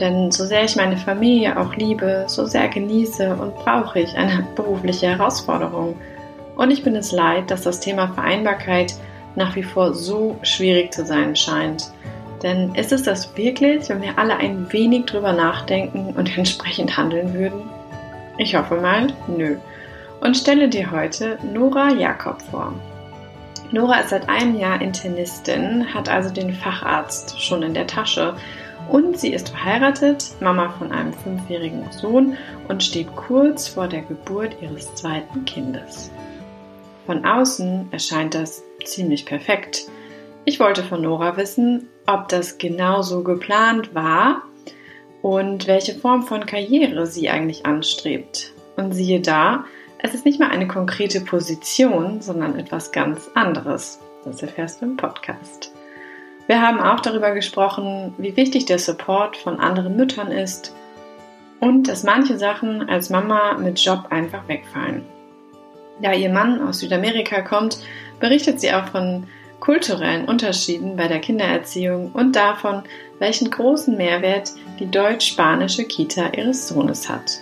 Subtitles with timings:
[0.00, 4.46] Denn so sehr ich meine Familie auch liebe, so sehr genieße und brauche ich eine
[4.56, 5.96] berufliche Herausforderung.
[6.56, 8.94] Und ich bin es leid, dass das Thema Vereinbarkeit
[9.36, 11.90] nach wie vor so schwierig zu sein scheint.
[12.42, 17.34] Denn ist es das wirklich, wenn wir alle ein wenig drüber nachdenken und entsprechend handeln
[17.34, 17.62] würden?
[18.36, 19.56] Ich hoffe mal, nö.
[20.20, 22.72] Und stelle dir heute Nora Jakob vor.
[23.70, 28.34] Nora ist seit einem Jahr Internistin, hat also den Facharzt schon in der Tasche
[28.88, 32.36] und sie ist verheiratet, Mama von einem fünfjährigen Sohn
[32.68, 36.10] und steht kurz vor der Geburt ihres zweiten Kindes.
[37.06, 39.86] Von außen erscheint das ziemlich perfekt.
[40.44, 44.42] Ich wollte von Nora wissen, ob das genau so geplant war
[45.22, 48.52] und welche Form von Karriere sie eigentlich anstrebt.
[48.76, 49.64] Und siehe da,
[49.98, 53.98] es ist nicht mal eine konkrete Position, sondern etwas ganz anderes.
[54.24, 55.72] Das erfährst du im Podcast.
[56.48, 60.74] Wir haben auch darüber gesprochen, wie wichtig der Support von anderen Müttern ist
[61.60, 65.04] und dass manche Sachen als Mama mit Job einfach wegfallen.
[66.00, 67.78] Da ihr Mann aus Südamerika kommt,
[68.18, 69.26] berichtet sie auch von
[69.60, 72.82] kulturellen Unterschieden bei der Kindererziehung und davon,
[73.18, 77.40] welchen großen Mehrwert die deutsch-spanische Kita ihres Sohnes hat.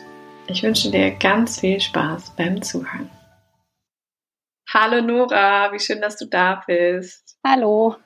[0.49, 3.09] Ich wünsche dir ganz viel Spaß beim Zuhören.
[4.69, 7.39] Hallo Nora, wie schön, dass du da bist.
[7.47, 7.97] Hallo.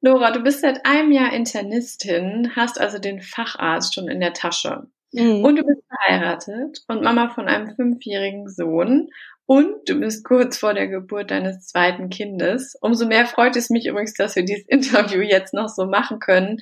[0.00, 4.86] Nora, du bist seit einem Jahr Internistin, hast also den Facharzt schon in der Tasche.
[5.12, 5.44] Mhm.
[5.44, 9.08] Und du bist verheiratet und Mama von einem fünfjährigen Sohn.
[9.46, 12.76] Und du bist kurz vor der Geburt deines zweiten Kindes.
[12.80, 16.58] Umso mehr freut es mich übrigens, dass wir dieses Interview jetzt noch so machen können.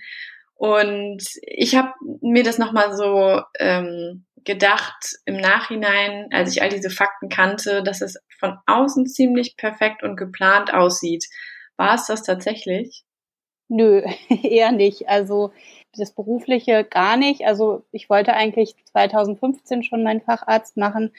[0.55, 6.91] Und ich habe mir das nochmal so ähm, gedacht im Nachhinein, als ich all diese
[6.91, 11.25] Fakten kannte, dass es von außen ziemlich perfekt und geplant aussieht.
[11.77, 13.05] War es das tatsächlich?
[13.69, 14.03] Nö,
[14.43, 15.09] eher nicht.
[15.09, 15.53] Also
[15.97, 17.47] das Berufliche gar nicht.
[17.47, 21.13] Also ich wollte eigentlich 2015 schon meinen Facharzt machen.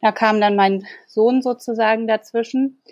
[0.00, 2.82] Da kam dann mein Sohn sozusagen dazwischen.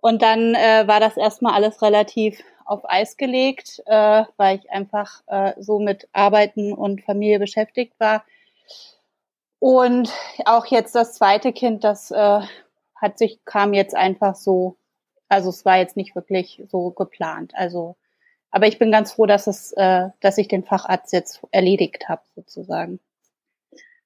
[0.00, 5.22] Und dann äh, war das erstmal alles relativ auf Eis gelegt, äh, weil ich einfach
[5.26, 8.24] äh, so mit Arbeiten und Familie beschäftigt war.
[9.58, 10.12] Und
[10.44, 12.40] auch jetzt das zweite Kind, das äh,
[12.94, 14.76] hat sich, kam jetzt einfach so
[15.28, 17.52] also es war jetzt nicht wirklich so geplant.
[17.54, 17.96] Also,
[18.50, 22.22] aber ich bin ganz froh, dass es, äh, dass ich den Facharzt jetzt erledigt habe,
[22.34, 23.00] sozusagen.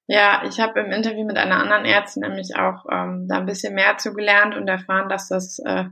[0.07, 3.75] Ja, ich habe im Interview mit einer anderen Ärztin nämlich auch ähm, da ein bisschen
[3.75, 5.85] mehr zu gelernt und erfahren, dass das äh,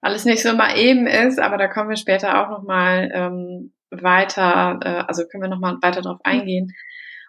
[0.00, 4.80] alles nicht so mal eben ist, aber da kommen wir später auch nochmal ähm, weiter,
[4.82, 6.72] äh, also können wir nochmal weiter drauf eingehen.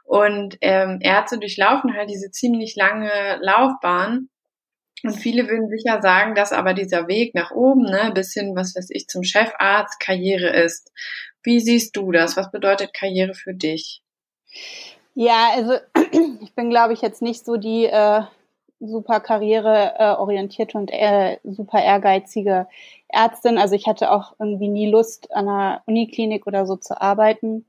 [0.06, 3.12] Und ähm, Ärzte durchlaufen halt diese ziemlich lange
[3.42, 4.30] Laufbahn
[5.04, 8.76] und viele würden sicher sagen, dass aber dieser Weg nach oben, ne, bis hin, was
[8.76, 10.92] weiß ich, zum Chefarzt Karriere ist.
[11.44, 12.38] Wie siehst du das?
[12.38, 14.02] Was bedeutet Karriere für dich?
[15.16, 15.74] Ja, also
[16.42, 18.22] ich bin, glaube ich, jetzt nicht so die äh,
[18.80, 22.68] super karriereorientierte und äh, super ehrgeizige
[23.10, 23.58] Ärztin.
[23.58, 27.66] Also ich hatte auch irgendwie nie Lust, an einer Uniklinik oder so zu arbeiten.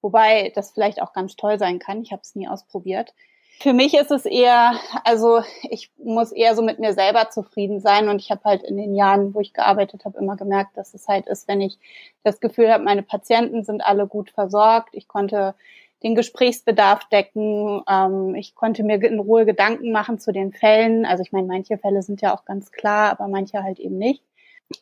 [0.00, 2.02] Wobei das vielleicht auch ganz toll sein kann.
[2.02, 3.14] Ich habe es nie ausprobiert.
[3.58, 4.74] Für mich ist es eher,
[5.04, 5.40] also
[5.70, 8.94] ich muss eher so mit mir selber zufrieden sein und ich habe halt in den
[8.94, 11.78] Jahren, wo ich gearbeitet habe, immer gemerkt, dass es halt ist, wenn ich
[12.22, 15.54] das Gefühl habe, meine Patienten sind alle gut versorgt, ich konnte
[16.02, 21.06] den Gesprächsbedarf decken, ähm, ich konnte mir in Ruhe Gedanken machen zu den Fällen.
[21.06, 24.22] Also ich meine, manche Fälle sind ja auch ganz klar, aber manche halt eben nicht.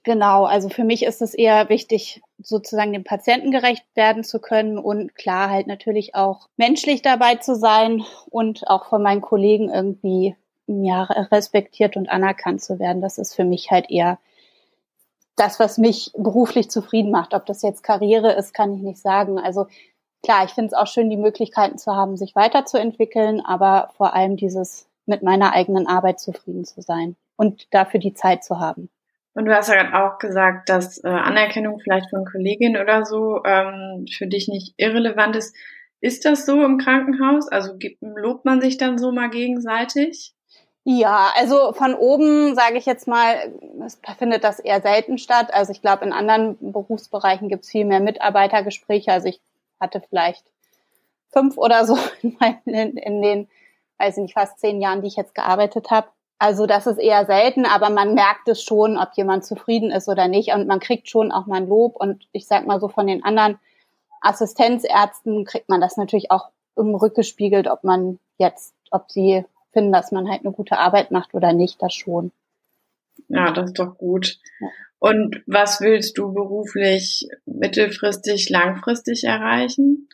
[0.02, 4.78] Genau, also für mich ist es eher wichtig, sozusagen dem Patienten gerecht werden zu können
[4.78, 10.36] und klar halt natürlich auch menschlich dabei zu sein und auch von meinen Kollegen irgendwie
[10.66, 13.02] ja, respektiert und anerkannt zu werden.
[13.02, 14.18] Das ist für mich halt eher
[15.36, 17.34] das, was mich beruflich zufrieden macht.
[17.34, 19.38] Ob das jetzt Karriere ist, kann ich nicht sagen.
[19.38, 19.66] Also
[20.22, 24.36] klar, ich finde es auch schön, die Möglichkeiten zu haben, sich weiterzuentwickeln, aber vor allem
[24.36, 28.88] dieses mit meiner eigenen Arbeit zufrieden zu sein und dafür die Zeit zu haben.
[29.34, 33.42] Und du hast ja gerade auch gesagt, dass äh, Anerkennung vielleicht von Kolleginnen oder so
[33.44, 35.54] ähm, für dich nicht irrelevant ist.
[36.00, 37.48] Ist das so im Krankenhaus?
[37.48, 40.34] Also lobt man sich dann so mal gegenseitig?
[40.84, 43.54] Ja, also von oben sage ich jetzt mal,
[43.84, 45.52] es findet das eher selten statt.
[45.52, 49.10] Also ich glaube, in anderen Berufsbereichen gibt es viel mehr Mitarbeitergespräche.
[49.10, 49.40] Also ich
[49.80, 50.44] hatte vielleicht
[51.32, 53.48] fünf oder so in, meinen, in, in den
[53.98, 56.08] weiß ich nicht, fast zehn Jahren, die ich jetzt gearbeitet habe.
[56.44, 60.28] Also das ist eher selten, aber man merkt es schon, ob jemand zufrieden ist oder
[60.28, 60.52] nicht.
[60.52, 61.96] Und man kriegt schon auch mal ein Lob.
[61.96, 63.58] Und ich sag mal so von den anderen
[64.20, 70.12] Assistenzärzten kriegt man das natürlich auch im rückgespiegelt, ob man jetzt, ob sie finden, dass
[70.12, 72.30] man halt eine gute Arbeit macht oder nicht, das schon.
[73.28, 74.38] Ja, das ist doch gut.
[74.98, 80.10] Und was willst du beruflich mittelfristig, langfristig erreichen?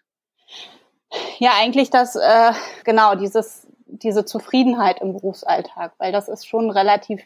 [1.40, 2.52] Ja, eigentlich das, äh,
[2.84, 7.22] genau, dieses, diese Zufriedenheit im Berufsalltag, weil das ist schon relativ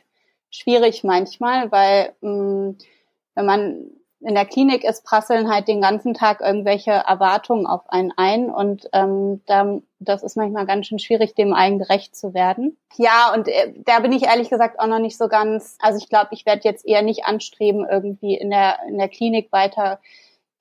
[0.51, 2.79] schwierig manchmal, weil mh, mm,
[3.35, 3.91] wenn man
[4.21, 8.89] in der Klinik ist, prasseln halt den ganzen Tag irgendwelche Erwartungen auf einen ein und
[8.95, 12.79] ähm, da, das ist manchmal ganz schön schwierig, dem allen gerecht zu werden.
[12.97, 16.09] Ja, und äh, da bin ich ehrlich gesagt auch noch nicht so ganz, also ich
[16.09, 20.01] glaube, ich werde jetzt eher nicht anstreben, irgendwie in der, in der Klinik weiter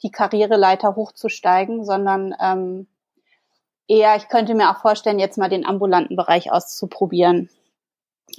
[0.04, 2.88] die Karriereleiter hochzusteigen, sondern ähm,
[3.88, 7.50] eher, ich könnte mir auch vorstellen, jetzt mal den ambulanten Bereich auszuprobieren.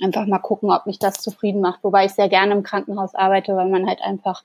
[0.02, 3.56] Einfach mal gucken, ob mich das zufrieden macht, wobei ich sehr gerne im Krankenhaus arbeite,
[3.56, 4.42] weil man halt einfach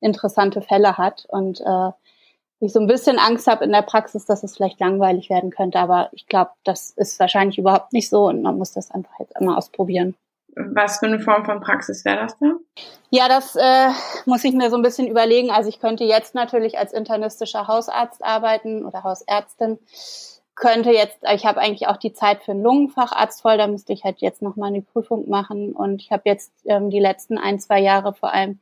[0.00, 1.90] interessante Fälle hat und äh,
[2.60, 5.78] ich so ein bisschen Angst habe in der Praxis, dass es vielleicht langweilig werden könnte,
[5.78, 9.34] aber ich glaube, das ist wahrscheinlich überhaupt nicht so und man muss das einfach jetzt
[9.40, 10.14] immer ausprobieren.
[10.56, 12.58] Was für eine Form von Praxis wäre das dann?
[13.10, 13.88] Ja, das äh,
[14.26, 15.50] muss ich mir so ein bisschen überlegen.
[15.50, 19.78] Also ich könnte jetzt natürlich als internistischer Hausarzt arbeiten oder Hausärztin.
[20.60, 24.04] Könnte jetzt, ich habe eigentlich auch die Zeit für einen Lungenfacharzt voll, da müsste ich
[24.04, 25.72] halt jetzt nochmal eine Prüfung machen.
[25.72, 28.60] Und ich habe jetzt ähm, die letzten ein, zwei Jahre vor allem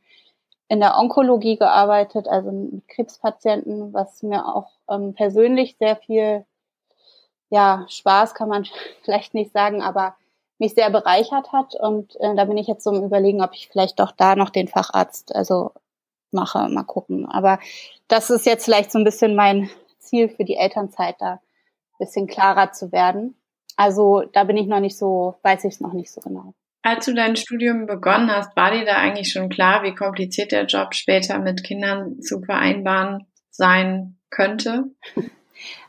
[0.69, 6.45] in der Onkologie gearbeitet, also mit Krebspatienten, was mir auch ähm, persönlich sehr viel,
[7.49, 8.65] ja, Spaß kann man
[9.03, 10.15] vielleicht nicht sagen, aber
[10.57, 11.75] mich sehr bereichert hat.
[11.75, 14.51] Und äh, da bin ich jetzt so im Überlegen, ob ich vielleicht doch da noch
[14.51, 15.73] den Facharzt, also
[16.31, 17.29] mache, mal gucken.
[17.29, 17.59] Aber
[18.07, 21.41] das ist jetzt vielleicht so ein bisschen mein Ziel für die Elternzeit, da
[21.99, 23.35] bisschen klarer zu werden.
[23.75, 26.53] Also da bin ich noch nicht so, weiß ich es noch nicht so genau.
[26.81, 30.65] Als du dein Studium begonnen hast, war dir da eigentlich schon klar, wie kompliziert der
[30.65, 34.85] Job später mit Kindern zu vereinbaren sein könnte?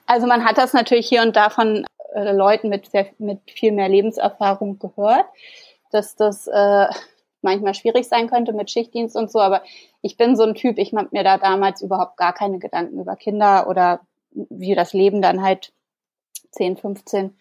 [0.07, 1.85] Also man hat das natürlich hier und da von
[2.15, 5.27] äh, Leuten mit, sehr, mit viel mehr Lebenserfahrung gehört,
[5.93, 6.87] dass das äh,
[7.43, 9.63] manchmal schwierig sein könnte mit Schichtdienst und so, aber
[10.03, 13.15] ich bin so ein Typ, ich habe mir da damals überhaupt gar keine Gedanken über
[13.15, 14.01] Kinder oder
[14.33, 15.73] wie das Leben dann halt
[16.53, 17.35] 10, 15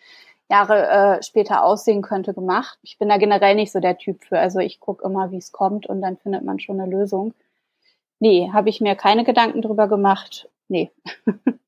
[0.49, 2.79] Jahre äh, später aussehen könnte, gemacht.
[2.81, 4.39] Ich bin da generell nicht so der Typ für.
[4.39, 7.33] Also ich gucke immer, wie es kommt und dann findet man schon eine Lösung.
[8.19, 10.49] Nee, habe ich mir keine Gedanken drüber gemacht.
[10.67, 10.91] Nee.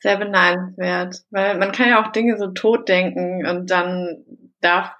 [0.00, 1.24] Sehr beneidenswert.
[1.30, 4.24] Weil man kann ja auch Dinge so tot denken und dann
[4.60, 4.92] darf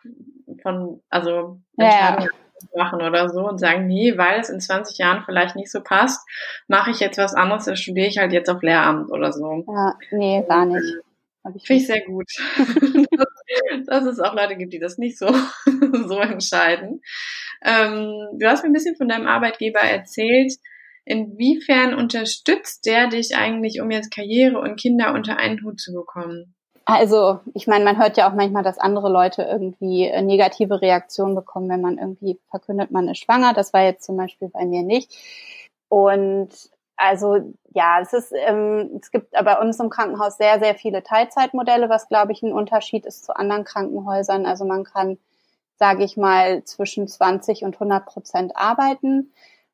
[0.63, 2.31] von, also Entscheidungen
[2.75, 2.83] ja.
[2.83, 6.27] machen oder so und sagen, nee, weil es in 20 Jahren vielleicht nicht so passt,
[6.69, 9.65] mache ich jetzt was anderes, dann studiere ich halt jetzt auf Lehramt oder so.
[9.69, 11.03] Ja, nee, gar nicht.
[11.43, 12.31] Finde ich sehr gut.
[13.87, 15.27] dass es auch Leute gibt, die das nicht so,
[16.07, 17.01] so entscheiden.
[17.63, 20.55] Ähm, du hast mir ein bisschen von deinem Arbeitgeber erzählt.
[21.05, 26.55] Inwiefern unterstützt der dich eigentlich, um jetzt Karriere und Kinder unter einen Hut zu bekommen?
[26.85, 31.35] Also, ich meine, man hört ja auch manchmal, dass andere Leute irgendwie äh, negative Reaktionen
[31.35, 33.55] bekommen, wenn man irgendwie verkündet, man ist schwanger.
[33.55, 35.13] Das war jetzt zum Beispiel bei mir nicht.
[35.89, 36.51] Und
[37.01, 41.89] also ja, es ist, ähm, es gibt bei uns im Krankenhaus sehr, sehr viele Teilzeitmodelle,
[41.89, 44.45] was glaube ich ein Unterschied ist zu anderen Krankenhäusern.
[44.45, 45.19] Also man kann,
[45.77, 49.33] sage ich mal, zwischen 20 und 100 Prozent arbeiten.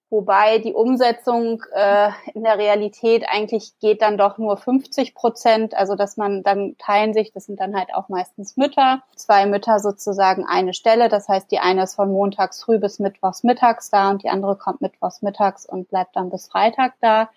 [0.08, 5.74] Wobei die Umsetzung äh, in der Realität eigentlich geht dann doch nur 50 Prozent.
[5.74, 9.80] Also dass man dann teilen sich, das sind dann halt auch meistens Mütter, zwei Mütter
[9.80, 11.08] sozusagen eine Stelle.
[11.08, 14.56] Das heißt, die eine ist von montags früh bis mittwochs mittags da und die andere
[14.56, 17.28] kommt mittwochs mittags und bleibt dann bis Freitag da.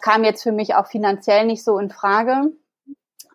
[0.00, 2.52] Kam jetzt für mich auch finanziell nicht so in Frage.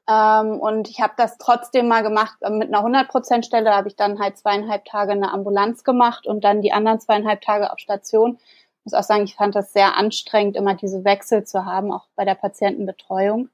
[0.09, 2.35] Ähm, und ich habe das trotzdem mal gemacht.
[2.49, 6.73] Mit einer 100%-Stelle habe ich dann halt zweieinhalb Tage eine Ambulanz gemacht und dann die
[6.73, 8.37] anderen zweieinhalb Tage auf Station.
[8.79, 12.07] Ich muss auch sagen, ich fand das sehr anstrengend, immer diese Wechsel zu haben, auch
[12.15, 13.49] bei der Patientenbetreuung.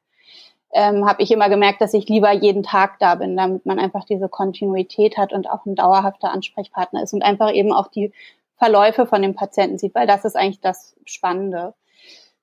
[0.71, 4.05] Ähm, habe ich immer gemerkt, dass ich lieber jeden Tag da bin, damit man einfach
[4.05, 8.11] diese Kontinuität hat und auch ein dauerhafter Ansprechpartner ist und einfach eben auch die
[8.57, 11.73] Verläufe von dem Patienten sieht, weil das ist eigentlich das Spannende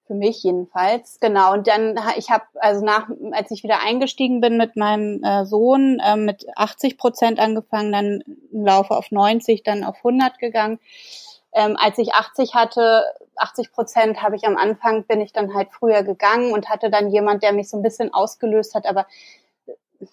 [0.07, 1.19] für mich jedenfalls.
[1.21, 1.53] Genau.
[1.53, 6.01] Und dann, ich habe, also nach, als ich wieder eingestiegen bin mit meinem äh, Sohn,
[6.01, 10.79] äh, mit 80 Prozent angefangen, dann im Laufe auf 90, dann auf 100 gegangen.
[11.53, 13.05] Ähm, als ich 80 hatte,
[13.37, 17.11] 80 Prozent habe ich am Anfang, bin ich dann halt früher gegangen und hatte dann
[17.11, 19.07] jemand, der mich so ein bisschen ausgelöst hat, aber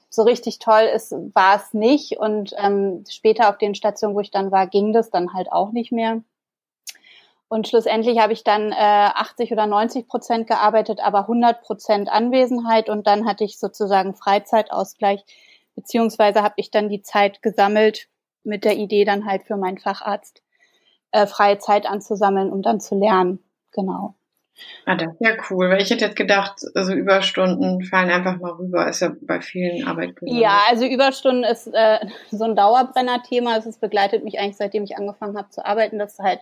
[0.09, 2.17] so richtig toll ist, war es nicht.
[2.17, 5.71] Und ähm, später auf den Stationen, wo ich dann war, ging das dann halt auch
[5.71, 6.21] nicht mehr.
[7.47, 12.89] Und schlussendlich habe ich dann äh, 80 oder 90 Prozent gearbeitet, aber 100 Prozent Anwesenheit.
[12.89, 15.23] Und dann hatte ich sozusagen Freizeitausgleich
[15.75, 18.07] beziehungsweise habe ich dann die Zeit gesammelt
[18.43, 20.43] mit der Idee dann halt für meinen Facharzt
[21.12, 23.39] äh, freie Zeit anzusammeln, um dann zu lernen.
[23.71, 24.15] Genau.
[24.85, 28.51] Ah, das ist ja cool, weil ich hätte jetzt gedacht, also Überstunden fallen einfach mal
[28.51, 30.35] rüber, ist ja bei vielen Arbeitgebern.
[30.35, 32.00] Ja, also Überstunden ist äh,
[32.31, 33.57] so ein Dauerbrenner-Thema.
[33.57, 36.39] Es begleitet mich eigentlich, seitdem ich angefangen habe zu arbeiten, dass halt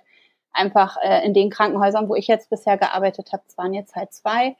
[0.53, 4.13] einfach äh, in den Krankenhäusern, wo ich jetzt bisher gearbeitet habe, es waren jetzt halt
[4.13, 4.55] zwei,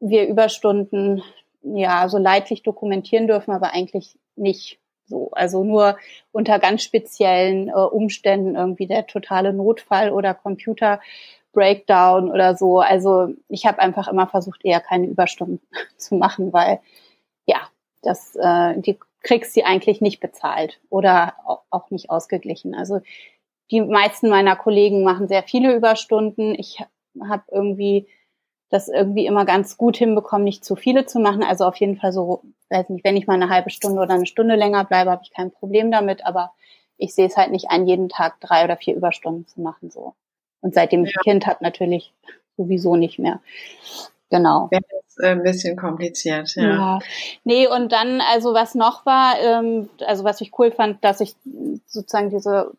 [0.00, 1.22] wir Überstunden
[1.62, 5.30] ja so leidlich dokumentieren dürfen, aber eigentlich nicht so.
[5.32, 5.96] Also nur
[6.32, 11.00] unter ganz speziellen äh, Umständen irgendwie der totale Notfall oder Computer
[11.52, 12.80] Breakdown oder so.
[12.80, 15.60] Also ich habe einfach immer versucht, eher keine Überstunden
[15.96, 16.80] zu machen, weil
[17.46, 17.68] ja,
[18.02, 21.34] das, äh, die kriegst sie eigentlich nicht bezahlt oder
[21.70, 22.74] auch nicht ausgeglichen.
[22.74, 23.00] Also
[23.70, 26.54] die meisten meiner Kollegen machen sehr viele Überstunden.
[26.58, 26.82] Ich
[27.20, 28.06] habe irgendwie
[28.70, 31.42] das irgendwie immer ganz gut hinbekommen, nicht zu viele zu machen.
[31.42, 34.26] Also auf jeden Fall so, weiß nicht, wenn ich mal eine halbe Stunde oder eine
[34.26, 36.52] Stunde länger bleibe, habe ich kein Problem damit, aber
[36.96, 39.90] ich sehe es halt nicht an, jeden Tag drei oder vier Überstunden zu machen.
[39.90, 40.14] so.
[40.60, 42.12] Und seitdem ich ein Kind habe, natürlich
[42.56, 43.40] sowieso nicht mehr.
[44.30, 44.68] Genau.
[44.70, 46.62] Wäre jetzt äh, ein bisschen kompliziert, ja.
[46.62, 46.98] ja.
[47.44, 51.36] Nee, und dann, also was noch war, ähm, also was ich cool fand, dass ich
[51.86, 52.72] sozusagen diese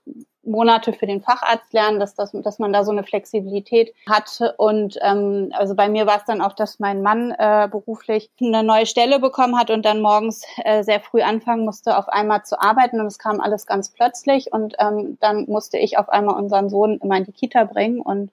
[0.45, 4.39] Monate für den Facharzt lernen, dass, dass, dass man da so eine Flexibilität hat.
[4.57, 8.63] Und ähm, also bei mir war es dann auch, dass mein Mann äh, beruflich eine
[8.63, 12.59] neue Stelle bekommen hat und dann morgens äh, sehr früh anfangen musste, auf einmal zu
[12.59, 12.99] arbeiten.
[12.99, 14.53] Und es kam alles ganz plötzlich.
[14.53, 17.99] Und ähm, dann musste ich auf einmal unseren Sohn immer in die Kita bringen.
[18.01, 18.31] Und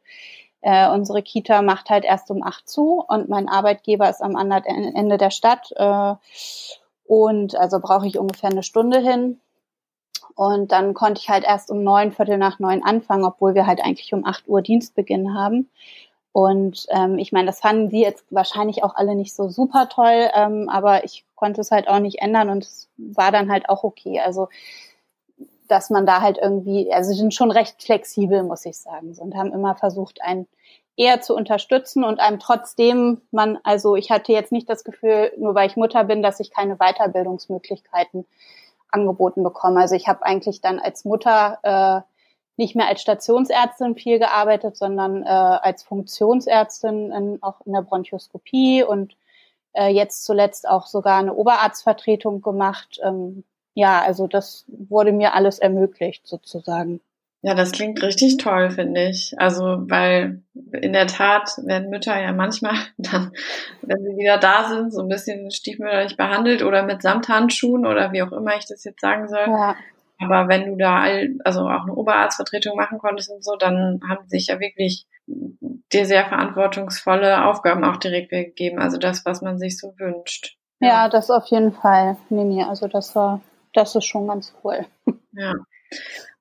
[0.63, 4.95] äh, unsere Kita macht halt erst um acht zu und mein Arbeitgeber ist am anderen
[4.95, 5.73] Ende der Stadt.
[5.77, 6.15] Äh,
[7.05, 9.41] und also brauche ich ungefähr eine Stunde hin.
[10.35, 13.85] Und dann konnte ich halt erst um neun, Viertel nach neun anfangen, obwohl wir halt
[13.85, 15.69] eigentlich um acht Uhr Dienstbeginn haben.
[16.33, 20.31] Und ähm, ich meine, das fanden die jetzt wahrscheinlich auch alle nicht so super toll,
[20.35, 23.85] ähm, aber ich konnte es halt auch nicht ändern und es war dann halt auch
[23.85, 24.21] okay.
[24.21, 24.49] Also
[25.73, 29.55] dass man da halt irgendwie, also sind schon recht flexibel, muss ich sagen, und haben
[29.55, 30.47] immer versucht, einen
[30.97, 35.55] eher zu unterstützen und einem trotzdem man, also ich hatte jetzt nicht das Gefühl, nur
[35.55, 38.27] weil ich Mutter bin, dass ich keine Weiterbildungsmöglichkeiten
[38.91, 39.79] angeboten bekommen.
[39.79, 42.03] Also ich habe eigentlich dann als Mutter äh,
[42.59, 48.85] nicht mehr als Stationsärztin viel gearbeitet, sondern äh, als Funktionsärztin in, auch in der Bronchoskopie
[48.85, 49.17] und
[49.73, 53.01] äh, jetzt zuletzt auch sogar eine Oberarztvertretung gemacht.
[53.03, 57.01] Ähm, ja, also das wurde mir alles ermöglicht sozusagen.
[57.45, 59.35] Ja, das klingt richtig toll, finde ich.
[59.37, 60.43] Also, weil
[60.81, 63.33] in der Tat werden Mütter ja manchmal dann,
[63.83, 68.23] wenn sie wieder da sind, so ein bisschen stiefmütterlich behandelt oder mit Samthandschuhen oder wie
[68.23, 69.47] auch immer ich das jetzt sagen soll.
[69.49, 69.77] Ja.
[70.21, 74.29] Aber wenn du da all, also auch eine Oberarztvertretung machen konntest und so, dann haben
[74.29, 75.07] sich ja wirklich
[75.93, 78.79] dir sehr verantwortungsvolle Aufgaben auch direkt gegeben.
[78.79, 80.57] Also das, was man sich so wünscht.
[80.81, 82.63] Ja, ja das auf jeden Fall, Mimi.
[82.63, 83.41] Also das war,
[83.73, 84.87] das ist schon ganz cool.
[85.33, 85.55] Ja.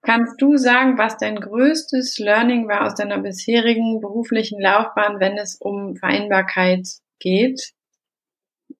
[0.01, 5.55] Kannst du sagen, was dein größtes Learning war aus deiner bisherigen beruflichen Laufbahn, wenn es
[5.55, 6.87] um Vereinbarkeit
[7.19, 7.73] geht?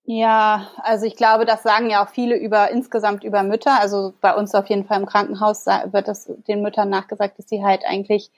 [0.04, 3.80] Ja, also ich glaube, das sagen ja auch viele über insgesamt über Mütter.
[3.80, 7.64] Also bei uns auf jeden Fall im Krankenhaus wird das den Müttern nachgesagt, dass sie
[7.64, 8.32] halt eigentlich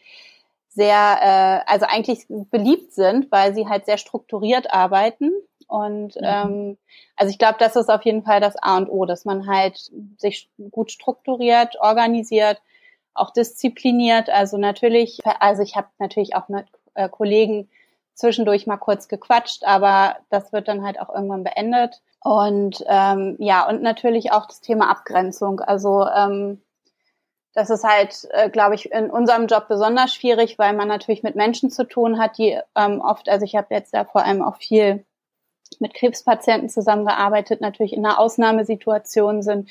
[0.70, 5.32] sehr, äh, also eigentlich beliebt sind, weil sie halt sehr strukturiert arbeiten.
[5.68, 6.22] Und mhm.
[6.24, 6.78] ähm,
[7.16, 9.92] also ich glaube, das ist auf jeden Fall das A und O, dass man halt
[10.18, 12.62] sich gut strukturiert, organisiert
[13.14, 14.30] auch diszipliniert.
[14.30, 16.66] Also natürlich, also ich habe natürlich auch mit
[16.96, 17.70] äh, Kollegen
[18.14, 22.02] zwischendurch mal kurz gequatscht, aber das wird dann halt auch irgendwann beendet.
[22.22, 25.60] Und ähm, ja, und natürlich auch das Thema Abgrenzung.
[25.60, 26.62] Also ähm,
[27.54, 31.36] das ist halt, äh, glaube ich, in unserem Job besonders schwierig, weil man natürlich mit
[31.36, 34.56] Menschen zu tun hat, die ähm, oft, also ich habe jetzt da vor allem auch
[34.56, 35.06] viel
[35.84, 39.70] mit Krebspatienten zusammengearbeitet, natürlich in einer Ausnahmesituation sind,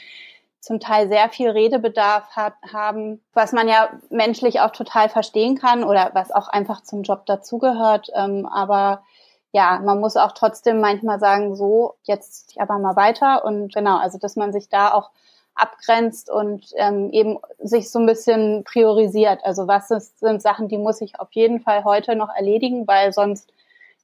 [0.61, 5.83] zum Teil sehr viel Redebedarf hat, haben, was man ja menschlich auch total verstehen kann
[5.83, 8.11] oder was auch einfach zum Job dazugehört.
[8.15, 9.03] Ähm, aber
[9.51, 13.45] ja, man muss auch trotzdem manchmal sagen, so, jetzt aber mal weiter.
[13.45, 15.11] Und genau, also dass man sich da auch
[15.55, 19.41] abgrenzt und ähm, eben sich so ein bisschen priorisiert.
[19.45, 23.13] Also was ist, sind Sachen, die muss ich auf jeden Fall heute noch erledigen, weil
[23.13, 23.53] sonst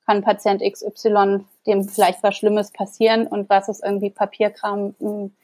[0.09, 5.37] kann Patient XY dem vielleicht was Schlimmes passieren und was ist irgendwie Papierkram, hm,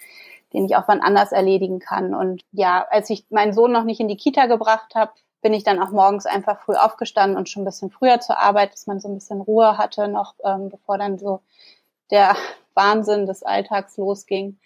[0.54, 2.14] den ich auch wann anders erledigen kann.
[2.14, 5.64] Und ja, als ich meinen Sohn noch nicht in die Kita gebracht habe, bin ich
[5.64, 9.00] dann auch morgens einfach früh aufgestanden und schon ein bisschen früher zur Arbeit, dass man
[9.00, 11.42] so ein bisschen Ruhe hatte, noch ähm, bevor dann so
[12.10, 12.34] der
[12.72, 14.58] Wahnsinn des Alltags losging.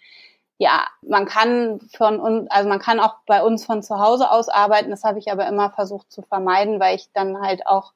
[0.59, 4.47] Ja, man kann von uns, also man kann auch bei uns von zu Hause aus
[4.47, 4.91] arbeiten.
[4.91, 7.91] Das habe ich aber immer versucht zu vermeiden, weil ich dann halt auch,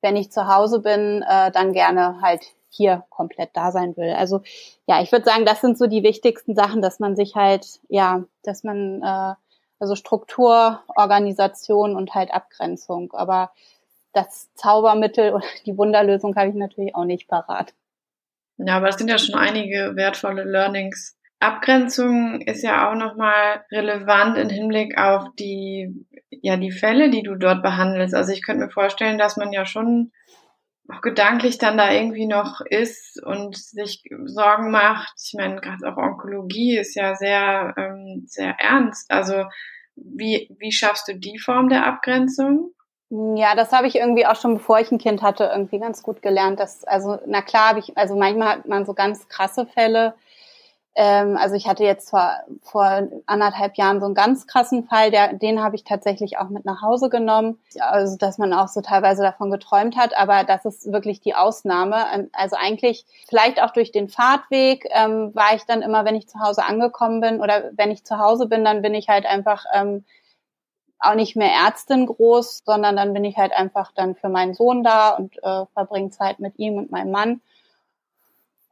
[0.00, 4.12] wenn ich zu Hause bin, äh, dann gerne halt hier komplett da sein will.
[4.12, 4.42] Also
[4.86, 8.24] ja, ich würde sagen, das sind so die wichtigsten Sachen, dass man sich halt, ja,
[8.42, 9.34] dass man äh,
[9.80, 13.12] also Struktur, Organisation und halt Abgrenzung.
[13.12, 13.52] Aber
[14.12, 17.74] das Zaubermittel oder die Wunderlösung habe ich natürlich auch nicht parat.
[18.58, 21.16] Ja, aber es sind ja schon einige wertvolle Learnings.
[21.40, 27.36] Abgrenzung ist ja auch nochmal relevant im Hinblick auf die, ja, die Fälle, die du
[27.36, 28.14] dort behandelst.
[28.14, 30.10] Also ich könnte mir vorstellen, dass man ja schon
[30.90, 35.14] auch gedanklich dann da irgendwie noch ist und sich Sorgen macht.
[35.22, 39.10] Ich meine, gerade auch Onkologie ist ja sehr, ähm, sehr ernst.
[39.10, 39.44] Also
[39.96, 42.72] wie, wie schaffst du die Form der Abgrenzung?
[43.10, 46.20] Ja, das habe ich irgendwie auch schon bevor ich ein Kind hatte irgendwie ganz gut
[46.20, 46.60] gelernt.
[46.60, 50.14] Dass, also, na klar, habe ich, also manchmal hat man so ganz krasse Fälle,
[50.94, 55.32] ähm, also ich hatte jetzt vor, vor anderthalb Jahren so einen ganz krassen Fall, der,
[55.32, 57.58] den habe ich tatsächlich auch mit nach Hause genommen.
[57.78, 62.04] Also dass man auch so teilweise davon geträumt hat, aber das ist wirklich die Ausnahme.
[62.12, 66.28] Ähm, also eigentlich, vielleicht auch durch den Fahrtweg, ähm, war ich dann immer, wenn ich
[66.28, 69.64] zu Hause angekommen bin oder wenn ich zu Hause bin, dann bin ich halt einfach
[69.72, 70.04] ähm,
[70.98, 74.82] auch nicht mehr Ärztin groß, sondern dann bin ich halt einfach dann für meinen Sohn
[74.82, 77.40] da und äh, verbringe Zeit mit ihm und meinem Mann.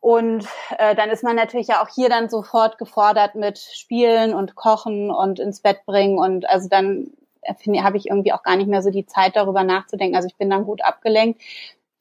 [0.06, 0.46] Und
[0.78, 5.10] äh, dann ist man natürlich ja auch hier dann sofort gefordert mit Spielen und Kochen
[5.10, 6.16] und ins Bett bringen.
[6.16, 7.10] Und also dann
[7.44, 10.14] habe ich irgendwie auch gar nicht mehr so die Zeit, darüber nachzudenken.
[10.14, 11.42] Also ich bin dann gut abgelenkt.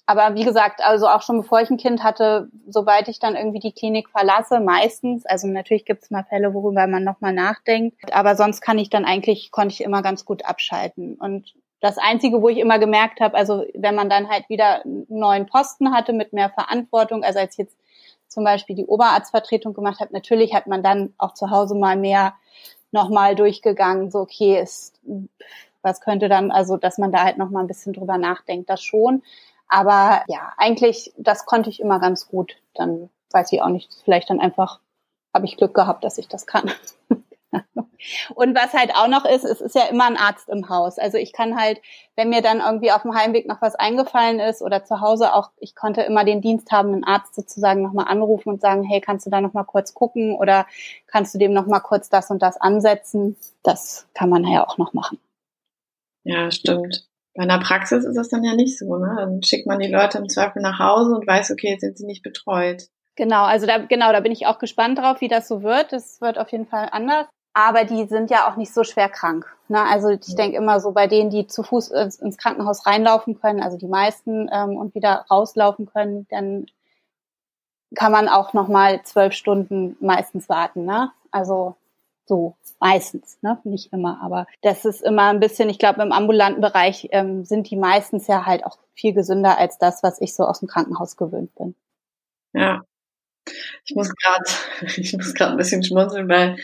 [0.05, 3.57] Aber wie gesagt, also auch schon bevor ich ein Kind hatte, sobald ich dann irgendwie
[3.57, 8.35] die Klinik verlasse, meistens, also natürlich gibt es mal Fälle, worüber man nochmal nachdenkt, aber
[8.35, 11.15] sonst kann ich dann eigentlich, konnte ich immer ganz gut abschalten.
[11.15, 15.07] Und das Einzige, wo ich immer gemerkt habe, also wenn man dann halt wieder einen
[15.09, 17.77] neuen Posten hatte mit mehr Verantwortung, also als ich jetzt
[18.35, 22.33] zum Beispiel die Oberarztvertretung gemacht habe, natürlich hat man dann auch zu Hause mal mehr
[22.91, 24.99] nochmal durchgegangen, so okay, ist,
[25.81, 29.23] was könnte dann, also dass man da halt nochmal ein bisschen drüber nachdenkt, das schon.
[29.69, 32.57] Aber ja, eigentlich, das konnte ich immer ganz gut.
[32.73, 34.79] Dann weiß ich auch nicht, vielleicht dann einfach
[35.33, 36.69] habe ich Glück gehabt, dass ich das kann.
[38.35, 40.97] Und was halt auch noch ist, es ist ja immer ein Arzt im Haus.
[40.97, 41.81] Also ich kann halt,
[42.15, 45.51] wenn mir dann irgendwie auf dem Heimweg noch was eingefallen ist oder zu Hause auch,
[45.57, 49.25] ich konnte immer den Dienst haben, einen Arzt sozusagen nochmal anrufen und sagen, hey, kannst
[49.25, 50.65] du da nochmal kurz gucken oder
[51.07, 53.35] kannst du dem nochmal kurz das und das ansetzen?
[53.63, 55.19] Das kann man ja auch noch machen.
[56.23, 57.07] Ja, stimmt.
[57.35, 59.13] Bei einer Praxis ist das dann ja nicht so, ne?
[59.17, 62.05] Dann schickt man die Leute im Zweifel nach Hause und weiß, okay, jetzt sind sie
[62.05, 62.87] nicht betreut.
[63.17, 65.91] Genau, also da, genau, da bin ich auch gespannt drauf, wie das so wird.
[65.91, 69.47] Das wird auf jeden Fall anders aber die sind ja auch nicht so schwer krank.
[69.69, 69.81] Ne?
[69.81, 71.89] Also ich denke immer so bei denen, die zu Fuß
[72.19, 76.65] ins Krankenhaus reinlaufen können, also die meisten ähm, und wieder rauslaufen können, dann
[77.95, 80.83] kann man auch noch mal zwölf Stunden meistens warten.
[80.83, 81.11] Ne?
[81.31, 81.77] Also
[82.25, 83.57] so meistens, ne?
[83.63, 85.69] nicht immer, aber das ist immer ein bisschen.
[85.69, 89.77] Ich glaube, im ambulanten Bereich ähm, sind die meistens ja halt auch viel gesünder als
[89.77, 91.73] das, was ich so aus dem Krankenhaus gewöhnt bin.
[92.51, 92.81] Ja,
[93.85, 94.43] ich muss gerade,
[94.97, 96.57] ich muss gerade ein bisschen schmunzeln, weil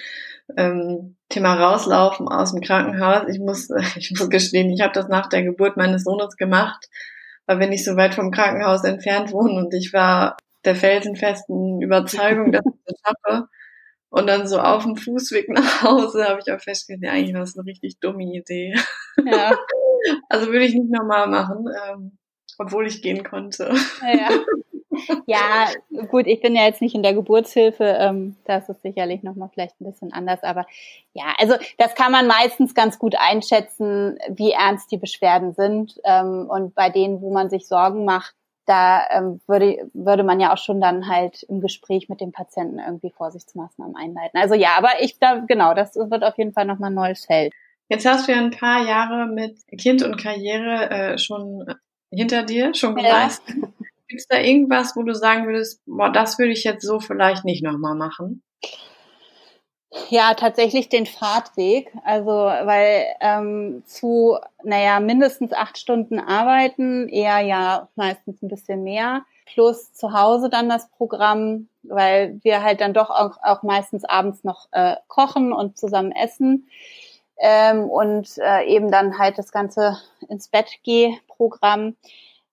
[0.57, 3.27] ähm, Thema rauslaufen aus dem Krankenhaus.
[3.29, 6.87] Ich muss, ich muss gestehen, ich habe das nach der Geburt meines Sohnes gemacht,
[7.45, 12.51] weil wir nicht so weit vom Krankenhaus entfernt wohnen und ich war der felsenfesten Überzeugung,
[12.51, 13.47] dass ich das schaffe.
[14.09, 17.41] Und dann so auf dem Fußweg nach Hause habe ich auch festgestellt, ja, eigentlich war
[17.41, 18.75] das eine richtig dumme Idee.
[19.25, 19.57] Ja.
[20.29, 22.17] Also würde ich nicht nochmal machen, ähm,
[22.57, 23.71] obwohl ich gehen konnte.
[24.01, 24.31] Ja.
[24.31, 24.45] Ja,
[26.09, 29.79] gut, ich bin ja jetzt nicht in der Geburtshilfe, ähm, das ist sicherlich nochmal vielleicht
[29.79, 30.65] ein bisschen anders, aber
[31.13, 36.47] ja, also das kann man meistens ganz gut einschätzen, wie ernst die Beschwerden sind ähm,
[36.49, 40.57] und bei denen, wo man sich Sorgen macht, da ähm, würde, würde man ja auch
[40.57, 44.39] schon dann halt im Gespräch mit dem Patienten irgendwie Vorsichtsmaßnahmen einleiten.
[44.39, 47.53] Also ja, aber ich da genau, das wird auf jeden Fall nochmal ein neues Feld.
[47.89, 51.65] Jetzt hast du ja ein paar Jahre mit Kind und Karriere äh, schon
[52.09, 53.55] hinter dir, schon geleistet.
[53.61, 53.67] Ja.
[54.11, 57.45] Gibt es da irgendwas, wo du sagen würdest, boah, das würde ich jetzt so vielleicht
[57.45, 58.43] nicht nochmal machen?
[60.09, 61.93] Ja, tatsächlich den Fahrtweg.
[62.03, 69.23] Also, weil ähm, zu, naja, mindestens acht Stunden arbeiten, eher ja meistens ein bisschen mehr.
[69.45, 74.43] Plus zu Hause dann das Programm, weil wir halt dann doch auch, auch meistens abends
[74.43, 76.67] noch äh, kochen und zusammen essen.
[77.37, 79.97] Ähm, und äh, eben dann halt das ganze
[80.27, 81.95] ins Bett geh Programm.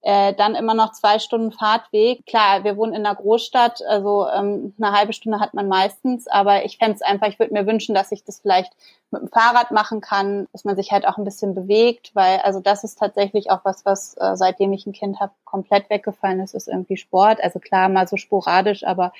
[0.09, 2.25] Äh, dann immer noch zwei Stunden Fahrtweg.
[2.25, 6.64] Klar, wir wohnen in einer Großstadt, also ähm, eine halbe Stunde hat man meistens, aber
[6.64, 8.73] ich fände es einfach, ich würde mir wünschen, dass ich das vielleicht
[9.11, 12.59] mit dem Fahrrad machen kann, dass man sich halt auch ein bisschen bewegt, weil also
[12.59, 16.55] das ist tatsächlich auch was, was äh, seitdem ich ein Kind habe, komplett weggefallen ist,
[16.55, 17.42] ist irgendwie Sport.
[17.42, 19.12] Also klar, mal so sporadisch, aber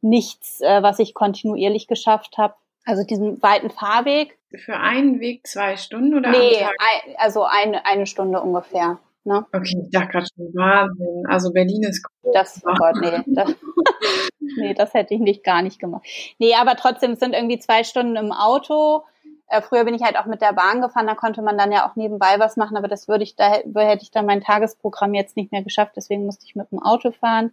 [0.00, 2.54] nichts, äh, was ich kontinuierlich geschafft habe.
[2.84, 4.36] Also diesen weiten Fahrweg.
[4.56, 6.30] Für einen Weg zwei Stunden oder?
[6.30, 8.98] Nee, ein, also eine, eine Stunde ungefähr.
[9.26, 9.44] Ne?
[9.52, 11.26] Okay, ich dachte gerade schon Wahnsinn.
[11.28, 12.32] Also Berlin ist groß.
[12.32, 13.22] Das, oh Gott, nee.
[13.26, 13.54] Das,
[14.56, 16.06] nee, das hätte ich nicht gar nicht gemacht.
[16.38, 19.02] Nee, aber trotzdem, es sind irgendwie zwei Stunden im Auto.
[19.48, 21.88] Äh, früher bin ich halt auch mit der Bahn gefahren, da konnte man dann ja
[21.88, 25.36] auch nebenbei was machen, aber das würde ich, da hätte ich dann mein Tagesprogramm jetzt
[25.36, 27.52] nicht mehr geschafft, deswegen musste ich mit dem Auto fahren.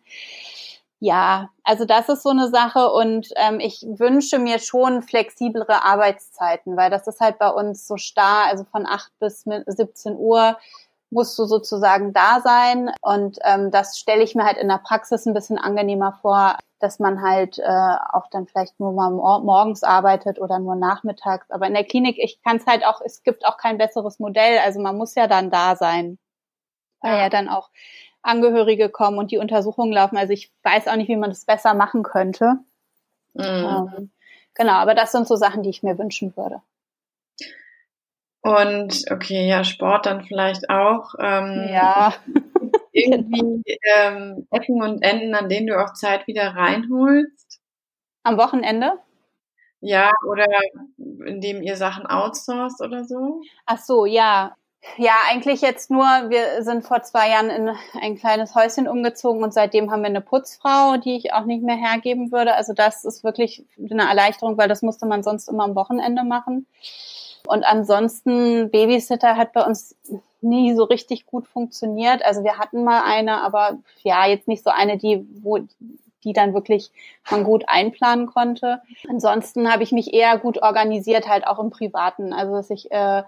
[1.00, 6.78] Ja, also das ist so eine Sache und ähm, ich wünsche mir schon flexiblere Arbeitszeiten,
[6.78, 10.58] weil das ist halt bei uns so starr, also von 8 bis 17 Uhr
[11.14, 12.92] musst du sozusagen da sein.
[13.02, 17.00] Und ähm, das stelle ich mir halt in der Praxis ein bisschen angenehmer vor, dass
[17.00, 21.50] man halt äh, auch dann vielleicht nur mal morgens arbeitet oder nur nachmittags.
[21.50, 24.60] Aber in der Klinik, ich kann es halt auch, es gibt auch kein besseres Modell.
[24.60, 26.18] Also man muss ja dann da sein,
[27.02, 27.70] weil ja, ja dann auch
[28.22, 30.18] Angehörige kommen und die Untersuchungen laufen.
[30.18, 32.56] Also ich weiß auch nicht, wie man das besser machen könnte.
[33.34, 33.44] Mhm.
[33.44, 34.12] Ähm,
[34.54, 36.62] genau, aber das sind so Sachen, die ich mir wünschen würde.
[38.44, 41.16] Und okay, ja, Sport dann vielleicht auch.
[41.18, 42.14] Ähm, ja.
[42.92, 43.64] irgendwie
[43.98, 47.60] ähm, Ecken und Enden, an denen du auch Zeit wieder reinholst.
[48.24, 48.94] Am Wochenende?
[49.80, 50.46] Ja, oder
[50.98, 53.42] indem ihr Sachen outsourced oder so?
[53.66, 54.56] Ach so, ja.
[54.98, 57.70] Ja, eigentlich jetzt nur, wir sind vor zwei Jahren in
[58.02, 61.78] ein kleines Häuschen umgezogen und seitdem haben wir eine Putzfrau, die ich auch nicht mehr
[61.78, 62.56] hergeben würde.
[62.56, 66.68] Also das ist wirklich eine Erleichterung, weil das musste man sonst immer am Wochenende machen.
[67.48, 69.96] Und ansonsten, Babysitter hat bei uns
[70.42, 72.24] nie so richtig gut funktioniert.
[72.24, 75.60] Also wir hatten mal eine, aber ja, jetzt nicht so eine, die, wo,
[76.24, 76.92] die dann wirklich
[77.30, 78.82] man gut einplanen konnte.
[79.10, 82.34] Ansonsten habe ich mich eher gut organisiert, halt auch im Privaten.
[82.34, 83.24] Also dass ich äh,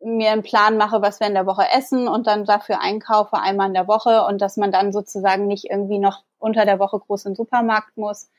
[0.00, 3.68] mir einen Plan mache, was wir in der Woche essen und dann dafür einkaufe einmal
[3.68, 7.26] in der Woche und dass man dann sozusagen nicht irgendwie noch unter der Woche groß
[7.26, 8.30] in den Supermarkt muss.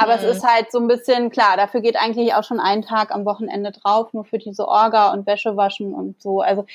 [0.00, 0.24] Aber mhm.
[0.24, 3.24] es ist halt so ein bisschen klar, dafür geht eigentlich auch schon ein Tag am
[3.24, 6.40] Wochenende drauf, nur für diese Orga und Wäsche waschen und so.
[6.40, 6.66] Also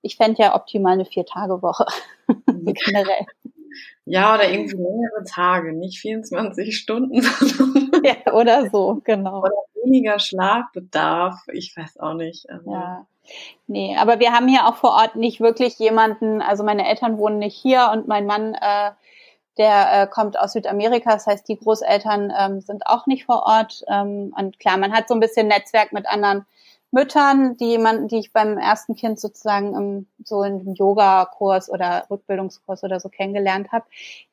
[0.00, 1.84] ich fände ja optimal eine Vier-Tage-Woche
[2.46, 3.26] generell.
[4.06, 7.20] Ja, oder irgendwie längere Tage, nicht 24 Stunden.
[8.02, 9.40] ja, oder so, genau.
[9.40, 9.52] Oder
[9.84, 12.48] weniger Schlafbedarf, ich weiß auch nicht.
[12.48, 12.72] Also.
[12.72, 13.06] Ja.
[13.66, 17.38] Nee, aber wir haben hier auch vor Ort nicht wirklich jemanden, also meine Eltern wohnen
[17.38, 18.92] nicht hier und mein Mann äh,
[19.60, 23.84] der äh, kommt aus Südamerika, das heißt, die Großeltern ähm, sind auch nicht vor Ort.
[23.88, 26.46] Ähm, und klar, man hat so ein bisschen Netzwerk mit anderen
[26.92, 32.06] Müttern, die man, die ich beim ersten Kind sozusagen im, so in einem Yoga-Kurs oder
[32.10, 33.84] Rückbildungskurs oder so kennengelernt habe,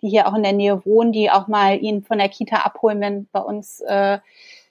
[0.01, 3.01] die hier auch in der Nähe wohnen, die auch mal ihn von der Kita abholen,
[3.01, 4.19] wenn bei uns äh,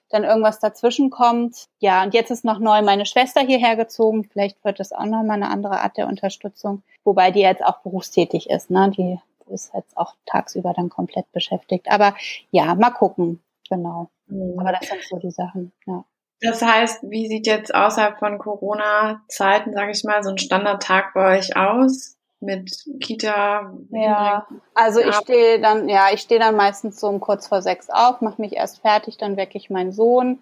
[0.08, 1.66] dann irgendwas dazwischen kommt.
[1.80, 4.24] Ja, und jetzt ist noch neu meine Schwester hierher gezogen.
[4.24, 8.48] Vielleicht wird das auch nochmal eine andere Art der Unterstützung, wobei die jetzt auch berufstätig
[8.48, 8.70] ist.
[8.70, 8.90] Ne?
[8.96, 11.90] Die ist jetzt auch tagsüber dann komplett beschäftigt.
[11.90, 12.14] Aber
[12.50, 13.42] ja, mal gucken.
[13.68, 14.10] Genau.
[14.26, 14.58] Mhm.
[14.58, 16.04] Aber das sind so die Sachen, ja.
[16.40, 21.38] Das heißt, wie sieht jetzt außerhalb von Corona-Zeiten, sage ich mal, so ein Standardtag bei
[21.38, 22.16] euch aus?
[22.40, 23.72] Mit Kita?
[23.90, 27.88] Ja, also ich stehe dann, ja, ich stehe dann meistens so um kurz vor sechs
[27.88, 30.40] auf, mache mich erst fertig, dann wecke ich meinen Sohn,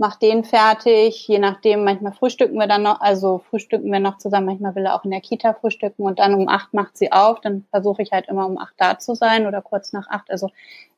[0.00, 4.46] mach den fertig, je nachdem, manchmal frühstücken wir dann noch, also frühstücken wir noch zusammen,
[4.46, 7.42] manchmal will er auch in der Kita frühstücken und dann um acht macht sie auf,
[7.42, 10.48] dann versuche ich halt immer um acht da zu sein oder kurz nach acht, also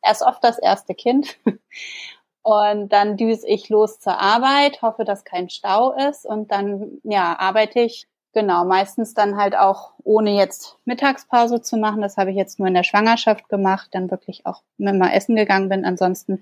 [0.03, 1.37] er ist oft das erste Kind
[2.43, 7.37] und dann düse ich los zur Arbeit, hoffe, dass kein Stau ist und dann, ja,
[7.37, 12.01] arbeite ich Genau, meistens dann halt auch ohne jetzt Mittagspause zu machen.
[12.01, 15.37] Das habe ich jetzt nur in der Schwangerschaft gemacht, dann wirklich auch, wenn mal essen
[15.37, 15.85] gegangen bin.
[15.85, 16.41] Ansonsten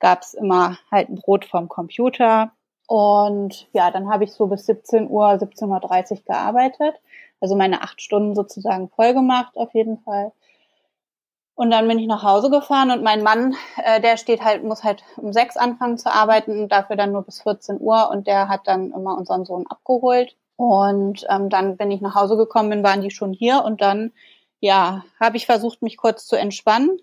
[0.00, 2.52] gab es immer halt ein Brot vom Computer.
[2.86, 6.96] Und ja, dann habe ich so bis 17 Uhr, 17.30 Uhr gearbeitet.
[7.40, 10.32] Also meine acht Stunden sozusagen voll gemacht auf jeden Fall.
[11.54, 14.82] Und dann bin ich nach Hause gefahren und mein Mann, äh, der steht halt, muss
[14.82, 18.48] halt um sechs anfangen zu arbeiten und dafür dann nur bis 14 Uhr und der
[18.48, 20.36] hat dann immer unseren Sohn abgeholt.
[20.56, 24.12] Und ähm, dann bin ich nach Hause gekommen bin, waren die schon hier und dann,
[24.60, 26.98] ja, habe ich versucht, mich kurz zu entspannen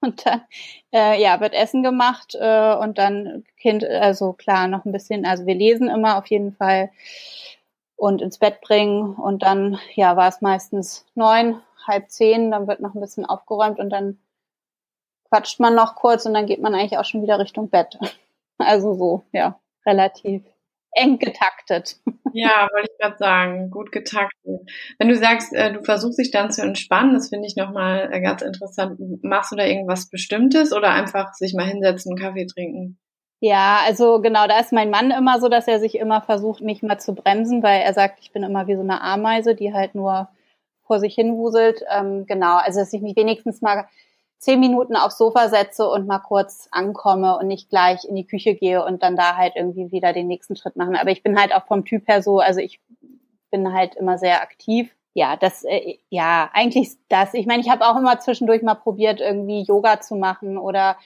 [0.00, 0.42] und dann,
[0.92, 5.46] äh, ja, wird Essen gemacht äh, und dann Kind, also klar, noch ein bisschen, also
[5.46, 6.90] wir lesen immer auf jeden Fall
[7.96, 12.80] und ins Bett bringen und dann, ja, war es meistens neun, halb zehn, dann wird
[12.80, 14.18] noch ein bisschen aufgeräumt und dann
[15.28, 17.98] quatscht man noch kurz und dann geht man eigentlich auch schon wieder Richtung Bett.
[18.56, 20.44] Also so, ja, relativ
[20.92, 21.98] eng getaktet.
[22.32, 24.60] Ja, wollte gerade sagen, gut getaktet.
[24.98, 28.20] Wenn du sagst, äh, du versuchst dich dann zu entspannen, das finde ich nochmal äh,
[28.20, 28.98] ganz interessant.
[29.22, 32.98] Machst du da irgendwas Bestimmtes oder einfach sich mal hinsetzen, Kaffee trinken?
[33.40, 36.82] Ja, also genau, da ist mein Mann immer so, dass er sich immer versucht, mich
[36.82, 39.94] mal zu bremsen, weil er sagt, ich bin immer wie so eine Ameise, die halt
[39.94, 40.28] nur
[40.86, 41.82] vor sich hin wuselt.
[41.90, 43.86] Ähm, genau, also dass ich mich wenigstens mal
[44.44, 48.54] zehn Minuten aufs Sofa setze und mal kurz ankomme und nicht gleich in die Küche
[48.54, 50.96] gehe und dann da halt irgendwie wieder den nächsten Schritt machen.
[50.96, 52.78] Aber ich bin halt auch vom Typ her so, also ich
[53.50, 57.34] bin halt immer sehr aktiv ja, das, äh, ja, eigentlich das.
[57.34, 60.96] Ich meine, ich habe auch immer zwischendurch mal probiert, irgendwie Yoga zu machen oder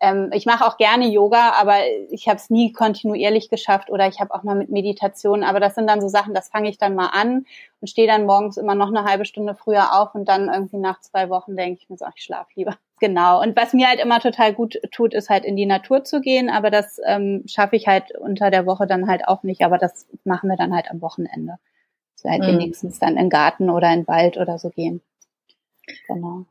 [0.00, 1.76] ähm, ich mache auch gerne Yoga, aber
[2.10, 5.74] ich habe es nie kontinuierlich geschafft oder ich habe auch mal mit Meditation, aber das
[5.74, 7.46] sind dann so Sachen, das fange ich dann mal an
[7.80, 11.00] und stehe dann morgens immer noch eine halbe Stunde früher auf und dann irgendwie nach
[11.00, 12.76] zwei Wochen denke ich mir so, ich schlaf lieber.
[12.98, 13.42] Genau.
[13.42, 16.48] Und was mir halt immer total gut tut, ist halt in die Natur zu gehen,
[16.48, 20.06] aber das ähm, schaffe ich halt unter der Woche dann halt auch nicht, aber das
[20.24, 21.58] machen wir dann halt am Wochenende.
[22.28, 22.58] Halt mhm.
[22.58, 25.00] wenigstens dann in den Garten oder in den Wald oder so gehen.
[26.08, 26.44] Genau.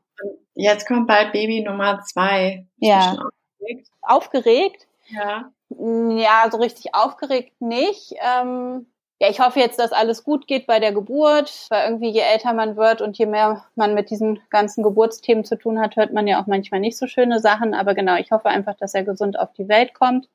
[0.54, 2.66] Jetzt kommt bald Baby Nummer zwei.
[2.78, 3.16] Ja.
[3.60, 3.90] Aufgeregt?
[4.02, 4.86] aufgeregt?
[5.08, 5.50] Ja.
[5.68, 8.14] Mm, ja, so richtig aufgeregt nicht.
[8.20, 8.86] Ähm,
[9.18, 12.52] ja, ich hoffe jetzt, dass alles gut geht bei der Geburt, weil irgendwie je älter
[12.52, 16.26] man wird und je mehr man mit diesen ganzen Geburtsthemen zu tun hat, hört man
[16.26, 17.72] ja auch manchmal nicht so schöne Sachen.
[17.72, 20.28] Aber genau, ich hoffe einfach, dass er gesund auf die Welt kommt.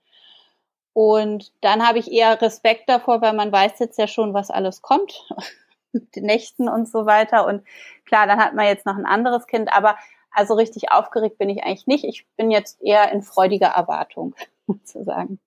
[0.93, 4.81] Und dann habe ich eher Respekt davor, weil man weiß jetzt ja schon, was alles
[4.81, 5.27] kommt.
[5.93, 7.45] mit den Nächten und so weiter.
[7.45, 7.63] Und
[8.05, 9.97] klar, dann hat man jetzt noch ein anderes Kind, aber
[10.31, 12.05] also richtig aufgeregt bin ich eigentlich nicht.
[12.05, 14.35] Ich bin jetzt eher in freudiger Erwartung,
[14.67, 15.39] sozusagen.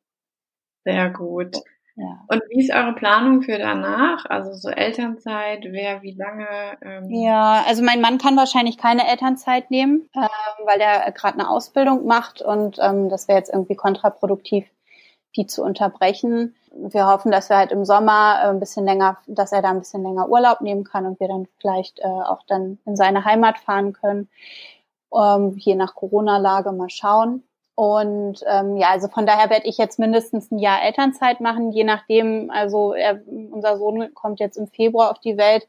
[0.84, 1.56] Sehr gut.
[1.96, 2.24] Ja.
[2.26, 4.26] Und wie ist eure Planung für danach?
[4.26, 6.46] Also so Elternzeit, wer wie lange?
[6.82, 10.28] Ähm ja, also mein Mann kann wahrscheinlich keine Elternzeit nehmen, ähm,
[10.64, 14.66] weil er gerade eine Ausbildung macht und ähm, das wäre jetzt irgendwie kontraproduktiv,
[15.36, 16.54] die zu unterbrechen.
[16.72, 19.78] Wir hoffen, dass wir halt im Sommer äh, ein bisschen länger, dass er da ein
[19.78, 23.58] bisschen länger Urlaub nehmen kann und wir dann vielleicht äh, auch dann in seine Heimat
[23.58, 24.28] fahren können.
[25.14, 27.44] Ähm, je nach Corona-Lage mal schauen.
[27.76, 31.82] Und ähm, ja, also von daher werde ich jetzt mindestens ein Jahr Elternzeit machen, je
[31.82, 35.66] nachdem, also er, unser Sohn kommt jetzt im Februar auf die Welt,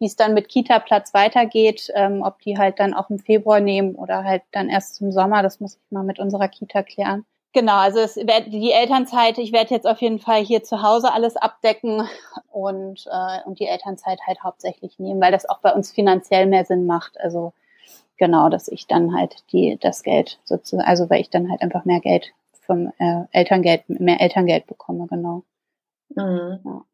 [0.00, 3.94] wie es dann mit Kita-Platz weitergeht, ähm, ob die halt dann auch im Februar nehmen
[3.94, 7.24] oder halt dann erst zum Sommer, das muss ich mal mit unserer Kita klären.
[7.54, 11.12] Genau, also es wird die Elternzeit, ich werde jetzt auf jeden Fall hier zu Hause
[11.12, 12.02] alles abdecken
[12.50, 16.64] und, äh, und die Elternzeit halt hauptsächlich nehmen, weil das auch bei uns finanziell mehr
[16.64, 17.18] Sinn macht.
[17.20, 17.52] Also
[18.16, 21.84] genau, dass ich dann halt die das Geld sozusagen, also weil ich dann halt einfach
[21.84, 22.32] mehr Geld
[22.66, 25.44] vom äh, Elterngeld, mehr Elterngeld bekomme, genau.
[26.08, 26.58] Mhm.
[26.64, 26.84] Ja.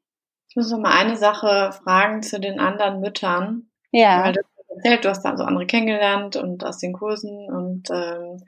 [0.50, 3.70] Ich muss noch mal eine Sache fragen zu den anderen Müttern.
[3.92, 4.24] Ja.
[4.24, 7.88] Weil du hast erzählt, du hast da so andere kennengelernt und aus den Kursen und
[7.90, 8.42] ähm,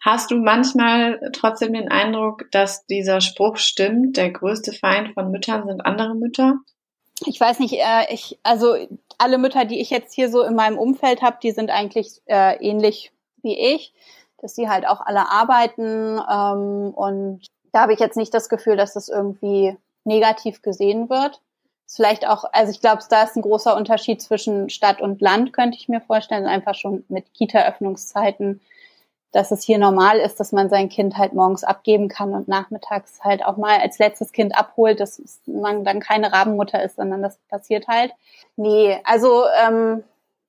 [0.00, 5.66] Hast du manchmal trotzdem den Eindruck, dass dieser Spruch stimmt, der größte Feind von Müttern
[5.66, 6.54] sind andere Mütter?
[7.26, 8.76] Ich weiß nicht, äh, ich, also
[9.18, 12.56] alle Mütter, die ich jetzt hier so in meinem Umfeld habe, die sind eigentlich äh,
[12.66, 13.92] ähnlich wie ich,
[14.40, 18.76] dass sie halt auch alle arbeiten ähm, und da habe ich jetzt nicht das Gefühl,
[18.76, 21.40] dass das irgendwie negativ gesehen wird.
[21.86, 25.76] Vielleicht auch, also ich glaube, da ist ein großer Unterschied zwischen Stadt und Land, könnte
[25.76, 28.60] ich mir vorstellen, einfach schon mit Kita-Öffnungszeiten,
[29.32, 33.22] dass es hier normal ist, dass man sein Kind halt morgens abgeben kann und nachmittags
[33.22, 37.38] halt auch mal als letztes Kind abholt, dass man dann keine Rabenmutter ist, sondern das
[37.48, 38.12] passiert halt.
[38.56, 40.02] Nee, also ähm,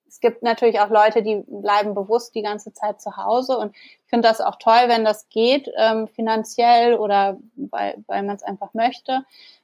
[0.07, 4.09] es gibt natürlich auch Leute, die bleiben bewusst die ganze Zeit zu Hause und ich
[4.09, 8.73] finde das auch toll, wenn das geht, ähm, finanziell oder weil, weil man es einfach
[8.73, 9.23] möchte.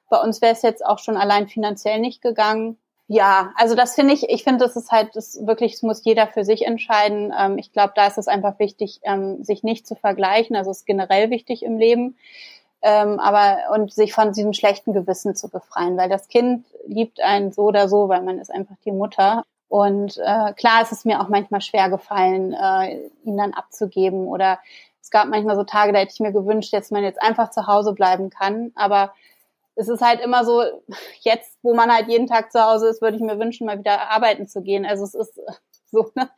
[0.09, 2.77] Bei uns wäre es jetzt auch schon allein finanziell nicht gegangen.
[3.09, 6.27] Ja, also das finde ich, ich finde, das ist halt, das wirklich, das muss jeder
[6.27, 7.33] für sich entscheiden.
[7.37, 10.57] Ähm, ich glaube, da ist es einfach wichtig, ähm, sich nicht zu vergleichen.
[10.57, 12.17] Also es ist generell wichtig im Leben.
[12.81, 17.51] Ähm, aber und sich von diesem schlechten Gewissen zu befreien, weil das Kind liebt einen
[17.51, 19.43] so oder so, weil man ist einfach die Mutter.
[19.69, 24.27] Und äh, klar ist es mir auch manchmal schwer gefallen, äh, ihn dann abzugeben.
[24.27, 24.59] Oder
[25.01, 27.67] es gab manchmal so Tage, da hätte ich mir gewünscht, dass man jetzt einfach zu
[27.67, 28.71] Hause bleiben kann.
[28.75, 29.13] Aber
[29.77, 30.63] es ist halt immer so,
[31.21, 34.09] jetzt, wo man halt jeden Tag zu Hause ist, würde ich mir wünschen, mal wieder
[34.09, 34.85] arbeiten zu gehen.
[34.85, 35.39] Also es ist
[35.85, 36.29] so, ne?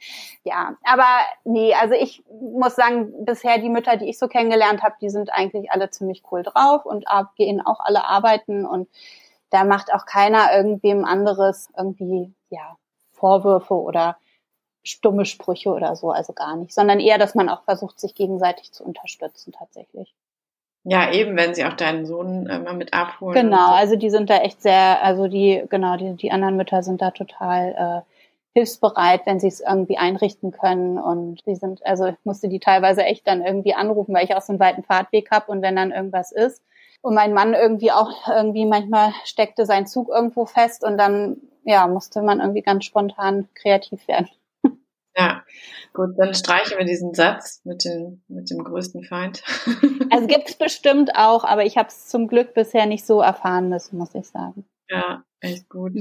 [0.43, 1.07] Ja, aber
[1.45, 5.31] nee, also ich muss sagen, bisher die Mütter, die ich so kennengelernt habe, die sind
[5.31, 8.89] eigentlich alle ziemlich cool drauf und gehen auch alle arbeiten und
[9.49, 12.77] da macht auch keiner irgendwem anderes irgendwie, ja,
[13.11, 14.17] Vorwürfe oder
[14.83, 18.71] stumme Sprüche oder so, also gar nicht, sondern eher, dass man auch versucht, sich gegenseitig
[18.71, 20.13] zu unterstützen tatsächlich.
[20.83, 23.35] Ja, eben, wenn sie auch deinen Sohn äh, mal mit abholen.
[23.35, 23.73] Genau, so.
[23.73, 27.11] also die sind da echt sehr, also die, genau, die, die anderen Mütter sind da
[27.11, 28.09] total äh,
[28.53, 30.97] hilfsbereit, wenn sie es irgendwie einrichten können.
[30.97, 34.41] Und die sind, also ich musste die teilweise echt dann irgendwie anrufen, weil ich auch
[34.41, 36.63] so einen weiten Fahrtweg habe und wenn dann irgendwas ist.
[37.01, 41.87] Und mein Mann irgendwie auch irgendwie manchmal steckte sein Zug irgendwo fest und dann ja
[41.87, 44.29] musste man irgendwie ganz spontan kreativ werden.
[45.19, 45.43] Ja,
[45.93, 49.43] gut, dann streichen wir diesen Satz mit, den, mit dem größten Feind.
[50.11, 53.67] also gibt es bestimmt auch, aber ich habe es zum Glück bisher nicht so erfahren
[53.67, 54.65] müssen, muss ich sagen.
[54.89, 55.91] Ja, echt gut.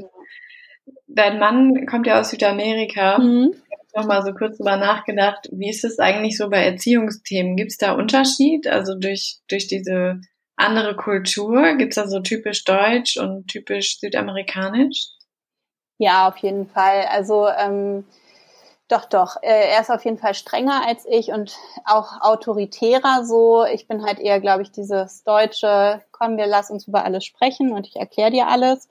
[1.08, 3.18] Dein Mann kommt ja aus Südamerika.
[3.18, 3.54] Mhm.
[3.54, 7.56] Ich habe noch mal so kurz drüber nachgedacht, wie ist es eigentlich so bei Erziehungsthemen?
[7.56, 8.68] Gibt es da Unterschied?
[8.68, 10.20] Also durch, durch diese
[10.54, 11.74] andere Kultur?
[11.76, 15.08] Gibt es da so typisch deutsch und typisch südamerikanisch?
[15.98, 17.06] Ja, auf jeden Fall.
[17.10, 18.04] Also ähm,
[18.88, 19.36] doch, doch.
[19.42, 23.64] Äh, er ist auf jeden Fall strenger als ich und auch autoritärer so.
[23.64, 27.72] Ich bin halt eher, glaube ich, dieses deutsche, komm, wir lass uns über alles sprechen
[27.72, 28.88] und ich erkläre dir alles.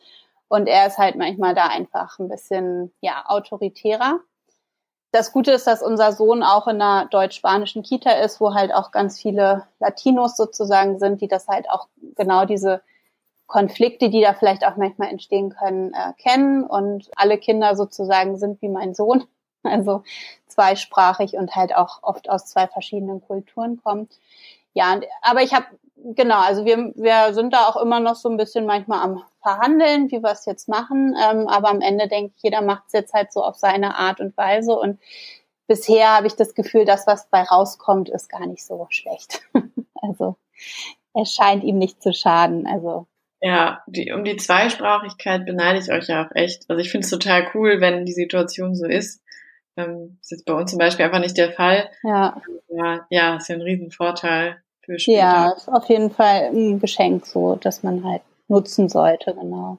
[0.50, 4.20] Und er ist halt manchmal da einfach ein bisschen, ja, autoritärer.
[5.12, 8.92] Das Gute ist, dass unser Sohn auch in einer deutsch-spanischen Kita ist, wo halt auch
[8.92, 12.82] ganz viele Latinos sozusagen sind, die das halt auch genau diese
[13.48, 16.64] Konflikte, die da vielleicht auch manchmal entstehen können, äh, kennen.
[16.66, 19.24] Und alle Kinder sozusagen sind wie mein Sohn,
[19.64, 20.04] also
[20.48, 24.10] zweisprachig und halt auch oft aus zwei verschiedenen Kulturen kommen.
[24.74, 25.66] Ja, aber ich habe
[26.16, 30.12] genau, also wir, wir sind da auch immer noch so ein bisschen manchmal am Verhandeln,
[30.12, 31.16] wie wir es jetzt machen.
[31.22, 34.20] Ähm, aber am Ende denke ich, jeder macht es jetzt halt so auf seine Art
[34.20, 34.78] und Weise.
[34.78, 35.00] Und
[35.68, 39.42] bisher habe ich das Gefühl, das, was bei rauskommt, ist gar nicht so schlecht.
[40.02, 40.36] also
[41.14, 42.68] es scheint ihm nicht zu schaden.
[42.68, 43.08] Also
[43.40, 46.70] ja, die, um die Zweisprachigkeit beneide ich euch ja auch echt.
[46.70, 49.22] Also ich finde es total cool, wenn die Situation so ist.
[49.78, 51.90] Ähm, ist jetzt bei uns zum Beispiel einfach nicht der Fall.
[52.04, 52.42] Ja.
[52.70, 55.20] Ja, ja, ist ja ein Riesenvorteil für später.
[55.20, 59.78] Ja, ist auf jeden Fall ein Geschenk so, dass man halt nutzen sollte, genau.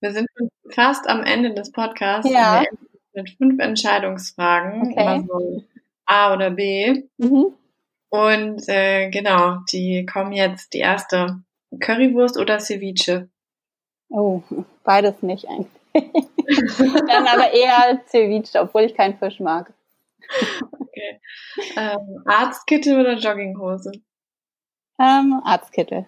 [0.00, 0.28] Wir sind
[0.70, 2.30] fast am Ende des Podcasts.
[2.30, 2.64] Ja.
[3.12, 4.92] Mit fünf Entscheidungsfragen.
[4.92, 5.02] Okay.
[5.02, 5.62] Immer so
[6.06, 7.04] A oder B.
[7.18, 7.54] Mhm.
[8.08, 10.72] Und äh, genau, die kommen jetzt.
[10.72, 11.42] Die erste.
[11.80, 13.28] Currywurst oder Ceviche?
[14.10, 14.42] Oh,
[14.84, 15.81] beides nicht eigentlich.
[17.08, 19.72] Dann aber eher Ceviche, obwohl ich keinen Fisch mag.
[20.72, 21.20] Okay.
[21.76, 23.92] Ähm, Arztkittel oder Jogginghose?
[24.98, 26.06] Ähm, Arztkittel.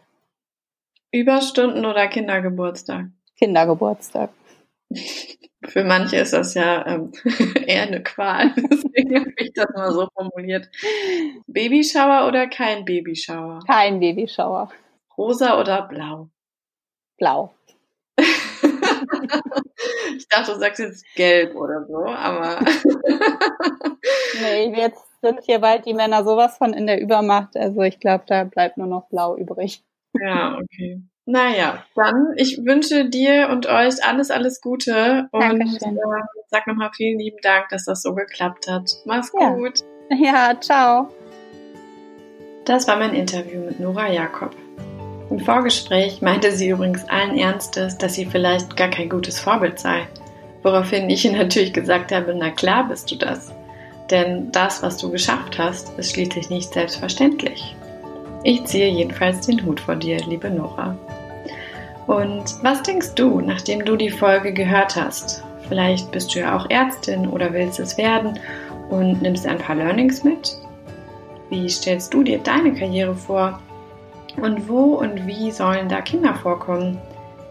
[1.12, 3.06] Überstunden oder Kindergeburtstag?
[3.36, 4.30] Kindergeburtstag.
[5.66, 7.12] Für manche ist das ja ähm,
[7.66, 8.52] eher eine Qual.
[8.54, 10.68] Deswegen habe ich das mal so formuliert.
[11.46, 13.60] Babyshower oder kein Babyshower?
[13.66, 14.70] Kein Babyshower.
[15.16, 16.28] Rosa oder blau?
[17.16, 17.54] Blau.
[20.16, 22.60] Ich dachte, du sagst jetzt gelb oder so, aber.
[24.40, 27.56] nee, jetzt sind hier bald die Männer sowas von in der Übermacht.
[27.56, 29.82] Also ich glaube, da bleibt nur noch blau übrig.
[30.20, 31.02] Ja, okay.
[31.26, 37.18] Naja, dann ich wünsche dir und euch alles, alles Gute und äh, sag nochmal vielen
[37.18, 38.90] lieben Dank, dass das so geklappt hat.
[39.06, 39.50] Mach's Ja.
[39.50, 39.80] gut.
[40.10, 41.08] Ja, ciao.
[42.66, 44.54] Das war mein Interview mit Nora Jakob.
[45.34, 50.06] Im Vorgespräch meinte sie übrigens allen Ernstes, dass sie vielleicht gar kein gutes Vorbild sei.
[50.62, 53.52] Woraufhin ich ihr natürlich gesagt habe, na klar bist du das.
[54.12, 57.74] Denn das, was du geschafft hast, ist schließlich nicht selbstverständlich.
[58.44, 60.96] Ich ziehe jedenfalls den Hut vor dir, liebe Nora.
[62.06, 65.42] Und was denkst du, nachdem du die Folge gehört hast?
[65.66, 68.38] Vielleicht bist du ja auch Ärztin oder willst es werden
[68.88, 70.56] und nimmst ein paar Learnings mit?
[71.50, 73.60] Wie stellst du dir deine Karriere vor?
[74.36, 76.98] Und wo und wie sollen da Kinder vorkommen?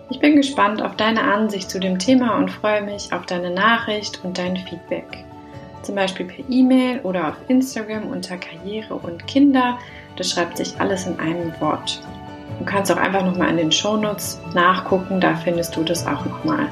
[0.10, 4.24] Ich bin gespannt auf deine Ansicht zu dem Thema und freue mich auf deine Nachricht
[4.24, 5.24] und dein Feedback.
[5.82, 9.78] Zum Beispiel per E-Mail oder auf Instagram unter Karriere und Kinder.
[10.15, 12.02] Das schreibt sich alles in einem Wort.
[12.60, 16.67] Du kannst auch einfach nochmal in den Shownotes nachgucken, da findest du das auch nochmal.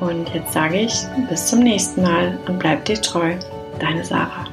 [0.00, 0.94] Und jetzt sage ich
[1.28, 3.34] bis zum nächsten Mal und bleib dir treu.
[3.80, 4.47] Deine Sarah.